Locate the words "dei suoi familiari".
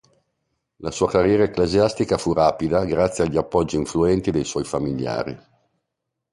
4.31-5.39